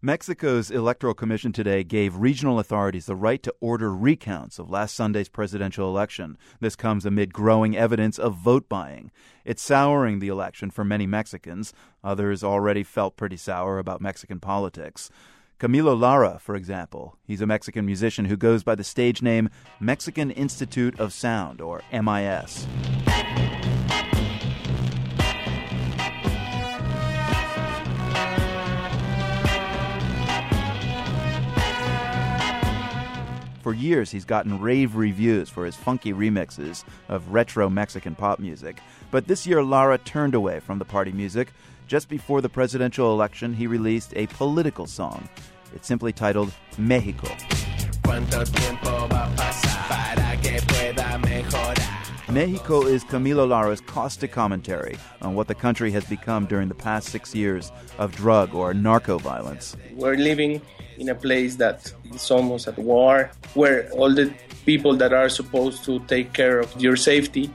[0.00, 5.28] Mexico's Electoral Commission today gave regional authorities the right to order recounts of last Sunday's
[5.28, 6.38] presidential election.
[6.60, 9.10] This comes amid growing evidence of vote buying.
[9.44, 11.72] It's souring the election for many Mexicans.
[12.04, 15.10] Others already felt pretty sour about Mexican politics.
[15.58, 20.30] Camilo Lara, for example, he's a Mexican musician who goes by the stage name Mexican
[20.30, 22.68] Institute of Sound, or MIS.
[33.68, 38.80] For years, he's gotten rave reviews for his funky remixes of retro Mexican pop music.
[39.10, 41.52] But this year, Lara turned away from the party music.
[41.86, 45.28] Just before the presidential election, he released a political song.
[45.74, 47.28] It's simply titled Mexico.
[52.38, 57.08] Mexico is Camilo Lara's caustic commentary on what the country has become during the past
[57.08, 59.76] six years of drug or narco violence.
[59.94, 60.62] We're living
[60.98, 64.32] in a place that is almost at war, where all the
[64.64, 67.50] people that are supposed to take care of your safety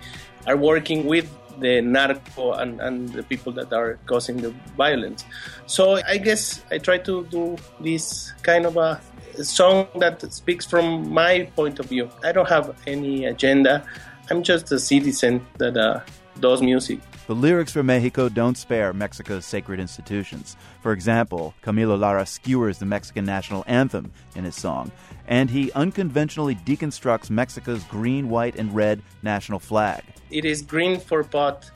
[0.48, 5.24] are working with the narco and, and the people that are causing the violence.
[5.66, 9.00] So I guess I try to do this kind of a
[9.42, 12.10] song that speaks from my point of view.
[12.22, 13.86] I don't have any agenda.
[14.30, 16.02] I'm just a citizen that uh,
[16.40, 17.00] does music.
[17.28, 20.58] The lyrics for Mexico don't spare Mexico's sacred institutions.
[20.82, 24.92] For example, Camilo Lara skewers the Mexican national anthem in his song,
[25.28, 30.04] and he unconventionally deconstructs Mexico's green, white, and red national flag.
[30.32, 31.72] It is green for pot,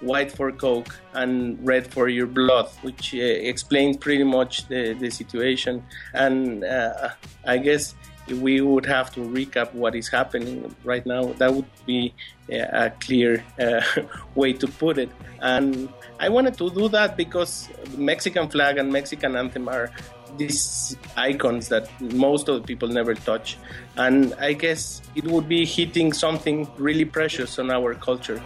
[0.00, 5.10] white for coke, and red for your blood, which uh, explains pretty much the, the
[5.10, 5.84] situation.
[6.14, 7.10] And uh,
[7.44, 7.94] I guess
[8.28, 12.14] if we would have to recap what is happening right now, that would be
[12.48, 13.82] a clear uh,
[14.34, 15.10] way to put it.
[15.40, 15.88] And
[16.20, 19.90] I wanted to do that because Mexican flag and Mexican anthem are
[20.38, 23.58] these icons that most of the people never touch.
[23.96, 28.40] And I guess it would be hitting something really precious on our culture.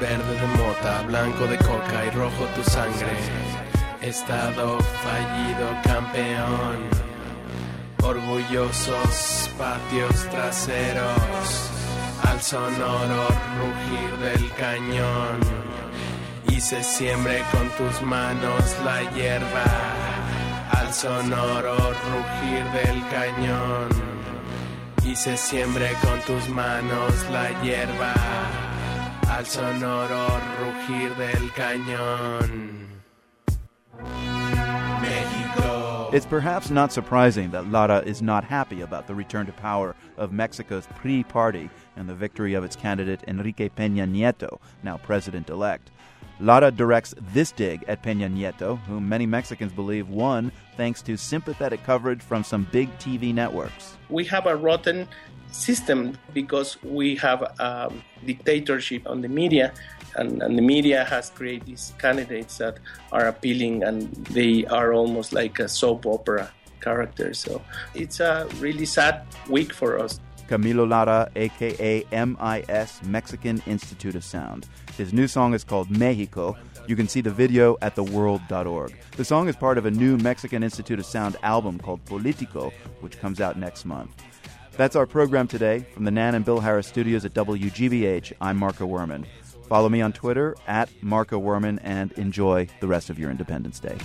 [0.00, 3.16] Verde de mota, blanco de coca y rojo tu sangre.
[4.02, 7.11] Estado fallido, campeón.
[8.12, 11.70] Orgullosos patios traseros,
[12.28, 13.26] al sonoro
[13.58, 15.38] rugir del cañón,
[16.48, 19.64] y se siembre con tus manos la hierba,
[20.72, 21.76] al sonoro
[22.10, 23.88] rugir del cañón,
[25.04, 28.14] y se siembre con tus manos la hierba,
[29.30, 30.26] al sonoro
[30.60, 33.01] rugir del cañón.
[36.12, 40.30] It's perhaps not surprising that Lara is not happy about the return to power of
[40.30, 45.90] Mexico's PRI party and the victory of its candidate Enrique Peña Nieto, now president elect.
[46.38, 51.82] Lara directs this dig at Peña Nieto, whom many Mexicans believe won thanks to sympathetic
[51.82, 53.96] coverage from some big TV networks.
[54.10, 55.08] We have a rotten
[55.52, 57.92] system because we have a
[58.24, 59.72] dictatorship on the media
[60.16, 62.78] and, and, the media has created these candidates that
[63.12, 67.32] are appealing and they are almost like a soap opera character.
[67.32, 67.62] So
[67.94, 70.20] it's a really sad week for us.
[70.48, 74.68] Camilo Lara, aka MIS, Mexican Institute of Sound.
[74.98, 76.56] His new song is called Mexico.
[76.86, 78.94] You can see the video at theworld.org.
[79.16, 83.18] The song is part of a new Mexican Institute of Sound album called Politico, which
[83.18, 84.10] comes out next month.
[84.76, 85.86] That's our program today.
[85.94, 89.26] From the Nan and Bill Harris studios at WGBH, I'm Marco Werman.
[89.68, 93.96] Follow me on Twitter at Marco Werman and enjoy the rest of your Independence Day.